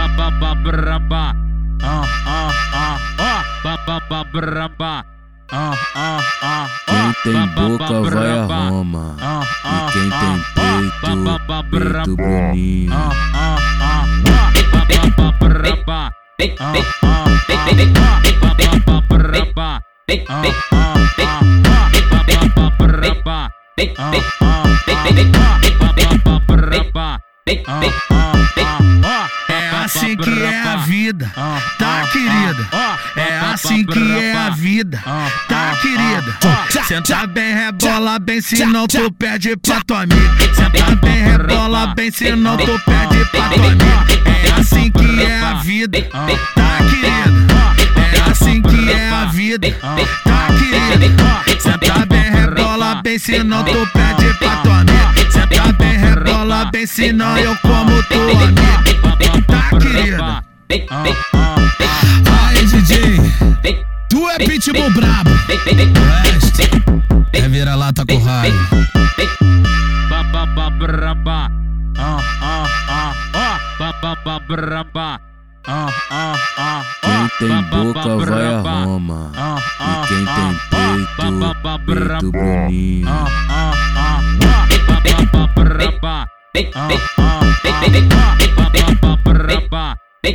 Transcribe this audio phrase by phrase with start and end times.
[0.00, 1.24] ba ba ba braba.
[1.84, 3.42] Ah ah ah ah
[4.08, 5.04] ba braba.
[5.52, 9.06] Ah ah ah Quem tem boca vai a Roma.
[9.20, 11.12] E quem tem peito,
[11.68, 12.16] peito.
[12.90, 14.04] Ah ah ah
[14.72, 16.00] ba ba ba braba.
[16.40, 17.28] Ah ah ah
[18.40, 19.70] ba ba ba braba.
[20.08, 23.40] Ah ah ah ba ba ba braba.
[23.98, 25.60] Ah ah ah
[25.92, 28.09] ba ba braba.
[31.10, 31.32] Vida,
[31.78, 32.68] tá querida?
[33.16, 35.02] É assim que é a vida,
[35.48, 36.36] tá querida?
[36.86, 40.54] Senta bem, rebola bem, senão tu perde pra tua amiga.
[40.54, 43.84] Senta bem, rebola bem, senão tu perde pra tua amiga.
[44.24, 47.50] É assim que é a vida, tá querida?
[47.96, 51.60] É assim que é a vida, tá querida?
[51.60, 55.30] Senta bem, rebola bem, senão tu perde pra tua amiga.
[55.32, 58.89] Senta bem, rebola bem, senão eu como tua amiga.
[64.46, 65.30] Pitbull brabo.
[65.50, 66.70] Oeste,
[67.32, 68.54] é vira-lata com raio.
[70.08, 71.48] ba ba ba braba.
[71.98, 75.20] Ah ah ah ah ba ba ba braba.
[75.66, 76.82] Ah ah ah
[77.38, 79.32] Quem tem boca vai a Roma.
[79.80, 81.26] E quem tem peito,
[81.62, 83.08] peito Bruninho.
[83.08, 84.20] Ah ah ah.
[84.34, 84.48] Ah
[86.74, 87.10] ah.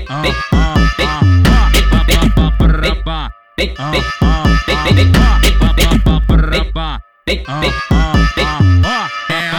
[0.08, 1.45] Ah ah ah
[7.28, 7.42] É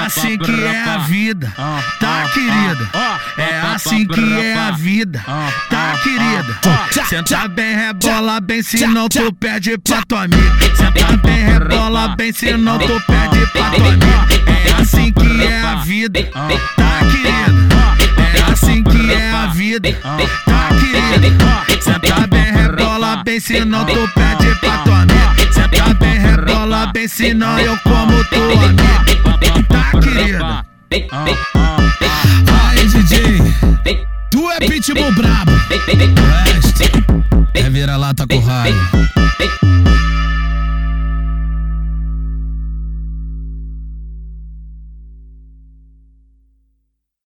[0.07, 1.53] assim que é a vida,
[1.99, 2.89] tá querida?
[3.37, 5.25] É assim que é a vida,
[5.69, 6.61] tá querida?
[7.09, 10.77] Senta bem, rebola bem, senão tu perde pra tua amiga.
[10.77, 14.07] Senta bem, rebola bem, senão tu perde pra tua amiga.
[14.47, 16.23] É assim que é a vida,
[16.77, 17.67] tá querida?
[18.33, 19.93] É assim que é a vida,
[20.45, 21.65] tá querida?
[21.81, 25.53] Senta bem, rebola bem, senão tu perde pra tua amiga.
[25.53, 26.46] Senta bem, rebola
[26.93, 28.75] bem, senão eu como tua.
[29.69, 30.65] Tá querida?
[32.69, 33.39] Aí, DJ,
[34.31, 35.53] tu é pitbull brabo.
[35.53, 36.91] Oeste,
[37.55, 38.77] é vira-lata com raio.